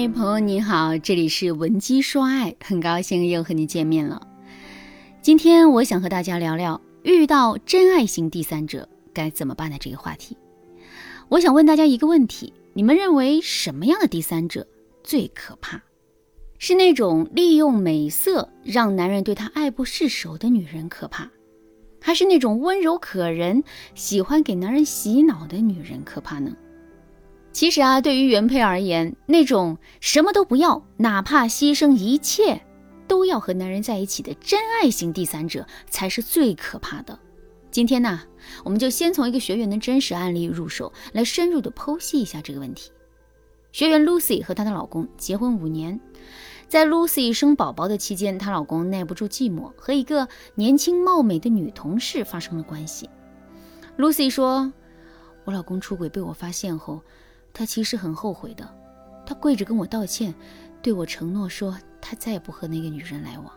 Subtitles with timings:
[0.00, 4.26] 嗨，朋友你好，这里是文姬说爱，很高兴又和你见面了。
[5.20, 10.38] 今天我想和大家聊聊遇到真爱型第三者该怎么办的这个话题。
[11.28, 14.66] 我想问大家一个问题：你们认为什么样的第三者
[15.04, 15.82] 最可怕？
[16.56, 21.30] 是那种利用美色让男人对她爱不释手的女人可怕，
[22.00, 23.62] 还是那种温柔可人、
[23.94, 26.56] 喜欢给男人洗脑的女人可怕呢？
[27.52, 32.62] 其实啊，对于原配而言，那种什么都不要，哪怕牺牲一切，
[33.08, 37.18] 都要和男人在一起的真爱型第三者，才是最可怕的。
[37.70, 38.20] 今天呢，
[38.64, 42.92] 我们就先从一个学员的真实案例入手，来深入的剖析一下这个问题。
[43.72, 46.00] 学员 Lucy 和她的老公结婚五年，
[46.68, 53.10] 在 Lucy 生宝宝的期间，她老公耐不住寂寞，和一个年轻貌美的女同事发生了关系。
[53.98, 54.72] Lucy 说
[55.44, 57.02] ：“我老公出轨被我发现后。”
[57.52, 58.68] 他其实很后悔的，
[59.26, 60.34] 他跪着跟我道歉，
[60.80, 63.52] 对我承诺说他再也不和那个女人来往。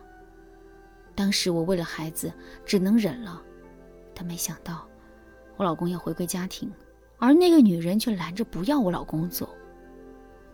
[1.14, 2.32] 当时我为了孩子
[2.66, 3.40] 只能忍了，
[4.14, 4.86] 但没想到
[5.56, 6.70] 我老公要回归家庭，
[7.18, 9.48] 而那个女人却拦着不要我老公走。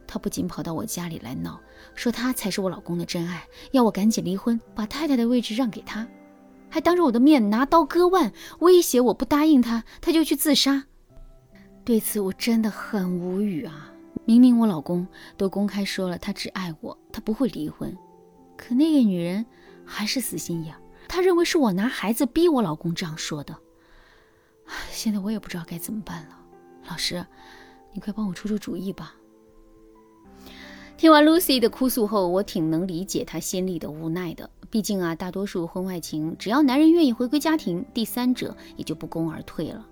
[0.06, 1.58] 他不仅跑到我家里来闹，
[1.94, 6.06] 说他才是我老公的真爱，要我赶紧离婚，把太太的位置让给他，
[6.68, 10.84] 还当着我的面拿刀割腕，威胁我不答应他，他就去自杀。
[11.90, 13.92] 对此我真的很无语啊！
[14.24, 15.04] 明明我老公
[15.36, 17.92] 都公开说了，他只爱我，他不会离婚，
[18.56, 19.44] 可那个女人
[19.84, 20.72] 还是死心眼，
[21.08, 23.56] 她认为是我拿孩子逼我老公这样说的。
[24.92, 26.38] 现在我也不知道该怎么办了，
[26.88, 27.26] 老师，
[27.92, 29.16] 你快帮我出出主意吧。
[30.96, 34.48] 听完 Lucy 的哭诉后，我挺能理解她心里的无奈的。
[34.70, 39.84] 毕竟啊，大多数婚外情，只要男人愿意回归家庭，第三者也就不攻而退了。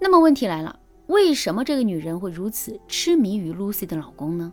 [0.00, 0.80] 那么问题来了。
[1.08, 4.52] 为什么这个女人会如此痴迷于 Lucy 的老公呢？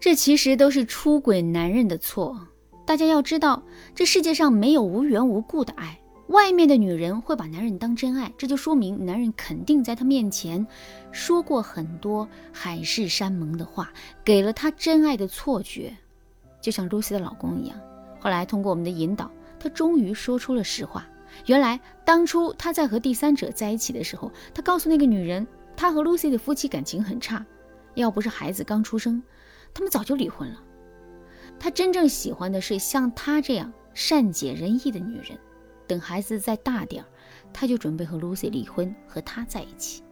[0.00, 2.48] 这其实都是出轨男人的错。
[2.86, 3.62] 大家要知道，
[3.94, 6.00] 这世界上没有无缘无故的爱。
[6.28, 10.66] 外面的女人会把男人当真爱，这就说明男人肯定在她面前
[11.10, 13.92] 说过很多海誓山盟的话，
[14.24, 15.92] 给了她真爱的错觉。
[16.60, 17.76] 就像 Lucy 的老公一样，
[18.20, 21.06] 后来通过我们的引导，他终于说出了实话。
[21.46, 25.46] 原来当初他在和第三者在一起的时候，他告诉那个女人，
[25.76, 27.44] 他和 Lucy 的夫妻感情很差，
[27.94, 29.22] 要不是孩子刚出生，
[29.72, 30.62] 他们早就离婚了。
[31.58, 35.38] 他真正喜欢的是像她这样善解人意的女人。
[35.86, 37.06] 等孩子再大点儿，
[37.52, 40.02] 他就准备和 Lucy 离婚，和她在一起。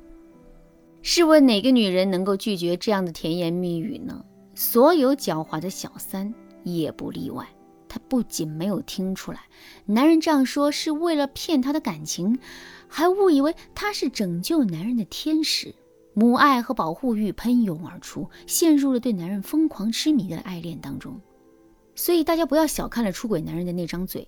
[1.01, 4.25] 试问哪个女人能够拒绝这样的甜言蜜语呢？
[4.55, 6.33] 所有狡猾的小三
[6.63, 7.47] 也不例外。
[7.95, 9.41] 她不仅没有听出来，
[9.85, 12.39] 男人这样说是为了骗她的感情，
[12.89, 15.75] 还误以为他是拯救男人的天使，
[16.15, 21.21] 母爱和保护欲喷涌而出，陷入了对男人疯狂痴迷的爱恋当中。
[21.95, 24.27] 所以大家不要小看了出轨男人的那张嘴。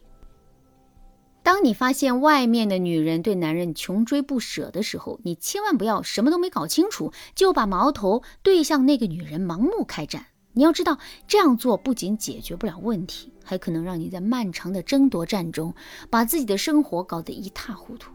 [1.42, 10.26] 当你发现外面的女人对男人穷追不舍的时候，你千万不要什么都没搞清楚就把矛头对向那个女人，盲目开战。
[10.54, 10.98] 你要知道，
[11.28, 15.74] 这样做不仅解决不了问题，还可能让你在漫长的争夺战中，
[16.08, 18.12] 把自己的生活搞得一塌糊涂。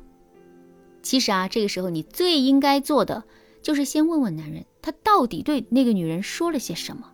[1.03, 3.23] 其实啊，这个时候你最应该做的，
[3.61, 7.11] 就是先问问男人，他到底对那个女人说了些什么。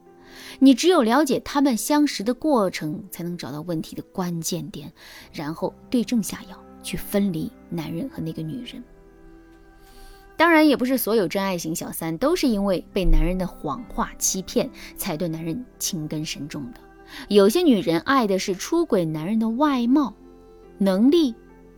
[0.60, 4.92] 你只有了解他们相识的过程，才能找到问题的关键点，
[5.32, 8.84] 然后对症下药，去分离男人和那个女人。
[10.38, 16.80] 当然，也不是所有真爱型小三都是因为被男人的谎话欺骗，才对男人情根深重的。
[17.30, 20.14] 有些女人爱的是出轨男人的外貌、
[20.78, 21.34] 能力、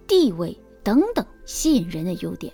[0.08, 2.52] 地位等等吸引人的优点，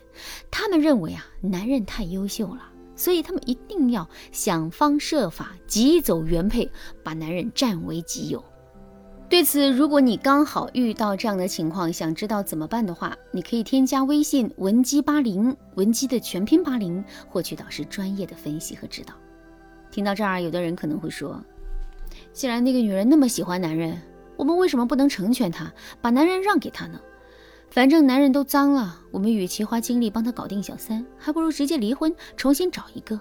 [0.52, 6.70] 她们认为啊，男人太优秀了，所以他们一定要想方设法挤走原配，
[7.04, 8.44] 把男人占为己有。
[9.34, 19.16] 对此，如果你刚好遇到这样的情况，想知道怎么办的话，你可以添加微信文姬八零，文姬的全拼八零，获取导师专业的分析和指导。
[19.90, 21.44] 听到这儿，有的人可能会说，
[22.32, 24.00] 既然那个女人那么喜欢男人，
[24.38, 27.02] 我们为什么不能成全她，把男人让给她呢？
[27.72, 33.20] 反正男人都脏了，我们与其花精力帮他搞定小三，还不如直接离婚，重新找一个。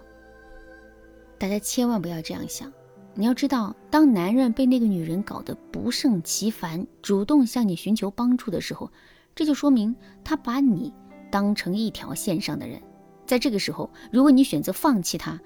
[1.38, 2.70] 大家千万不要这样想。
[3.14, 8.90] 你要知道，当男人被那个女人搞得不胜其烦，主动向你寻求帮助的时候，
[9.34, 9.94] 这就说明
[10.24, 10.92] 他把你
[11.30, 12.80] 当成一条线上的人。
[13.26, 15.38] 在这个时候，如果你选择放弃他，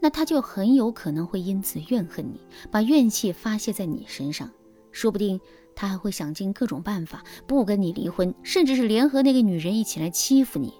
[0.00, 4.50] 那他就很有可能会因此怨恨你，把怨气发泄在你身上。
[4.90, 5.38] 说不定
[5.74, 10.72] 他还会想尽各种办法不跟你离婚，甚至是联合那个女人一起来欺负你。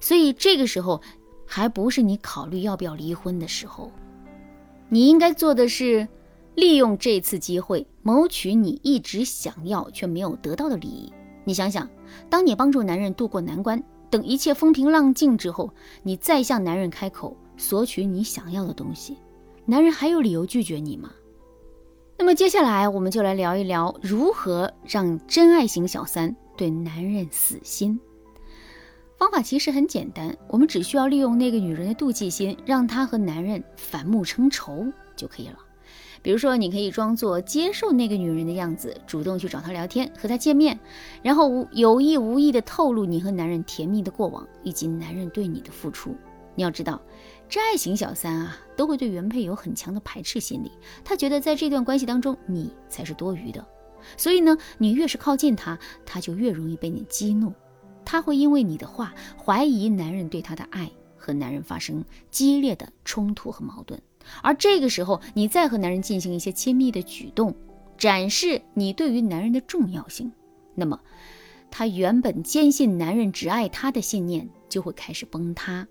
[0.00, 1.00] 所以这个时候，
[1.46, 3.92] 还不是你考虑要不要离婚的时候。
[4.92, 6.06] 你应该做的是，
[6.56, 11.12] 利用这次机会谋取你一直想要却没有得到的利益。
[11.44, 11.88] 你想想，
[12.28, 15.70] 当你帮助男人渡过难关，等一切风平浪静之后，
[16.02, 19.16] 你再向男人开口索取你想要的东西，
[19.64, 21.10] 男人还有理由拒绝你吗？
[22.18, 27.98] 那么接下来我们就来聊一聊如何让真爱型小三对男人死心。
[29.20, 35.58] 方法其实很简单，我们只需要利用那个女人的妒忌心，让她和男人反目成仇就可以了。
[36.22, 40.80] 比如说，你可以装作接受那个女人的样子，主动去找她聊天，和她见面，
[41.22, 46.16] 然后无有意无意的透露你和男人甜蜜的过往，以及男人对你的付出。
[46.54, 46.98] 你要知道，
[47.46, 50.72] 真爱型小三啊，都会对原配有很强的排斥心理，
[51.04, 53.62] 他觉得在这段关系当中，你才是多余的。
[54.16, 57.52] 所以呢，你越是靠近他，他就越容易被你激怒。
[58.04, 64.00] 她会因为你的话怀疑男人对她的爱，和男人发生激烈的冲突和矛盾。
[64.42, 67.54] 而这个时候，你再和男人进行一些亲密的举动，
[67.96, 70.30] 展示你对于男人的重要性，
[70.74, 71.00] 那么
[71.70, 75.86] 他原本坚信男人只爱她的信念就会开始崩塌。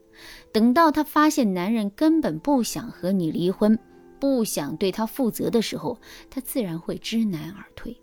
[0.52, 3.80] 等到他发现男人根本不想和你离婚，
[4.20, 5.98] 不想对他负责的时候，
[6.30, 8.00] 他自然会知难而退。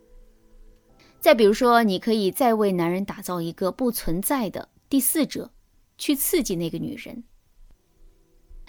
[1.20, 5.50] 再比如说，你可以再为男人打造一个不存在的第四者，
[5.98, 7.24] 去刺激那个女人。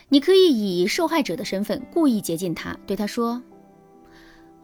[0.09, 3.41] 你可以以受害者的身份故意接近他，对他说：“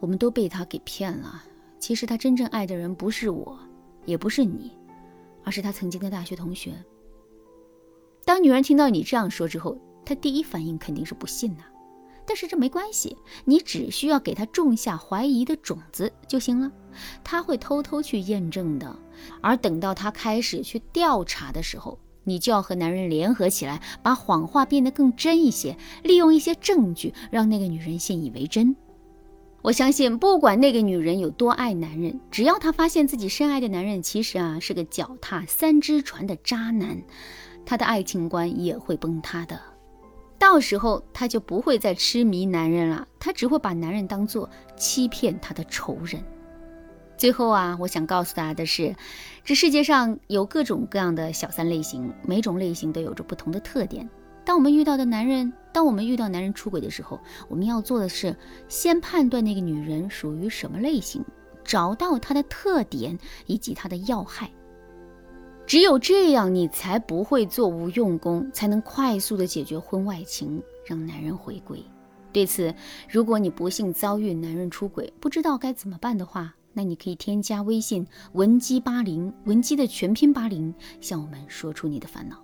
[0.00, 1.44] 我们都被他给骗了。
[1.78, 3.58] 其实他真正爱的人不是我，
[4.06, 4.72] 也不是你，
[5.44, 6.72] 而是他曾经的大学同学。”
[8.24, 11.62] 当女人听到你这样说之后，她第一反应肯定是不信的。
[12.26, 16.70] 但是这没关系，你只需要给他种下怀疑的种子就行了，
[17.22, 18.96] 他会偷偷去验证的。
[19.40, 28.74] 而等到他开始去调查的时候，你就要和男人联合起来，把谎话变得更真一些，利用一些证据让那个女人信以为真。
[29.62, 37.02] 我相信，不管那个女人有多爱男人，只要她发现自己深爱的男人其实啊是个脚踏三只船的渣男，
[37.64, 39.58] 她的爱情观也会崩塌的。
[40.44, 46.22] 到时候他就不会再痴迷男人了，他只会把男人当做欺骗他的仇人。
[47.16, 48.94] 最后啊，我想告诉大家的是，
[49.42, 54.06] 这世界上有各种各样的小三类型，每种类型都有着不同的特点。
[54.44, 57.18] 当我们遇到的男人，当我们遇到男人出轨的时候，
[57.48, 58.36] 我们要做的是
[58.68, 61.24] 先判断那个女人属于什么类型，
[61.64, 64.50] 找到她的特点以及她的要害。
[65.66, 71.82] 只有这样，你才不会做无用功，才能快速的解决婚外情，让男人回归。
[72.32, 72.74] 对此，
[73.08, 82.43] 如果你不幸遭遇男人出轨，不知道该怎么办的话，那你可以添加微信文姬八零，文姬的全拼八零，向我们说出你的烦恼。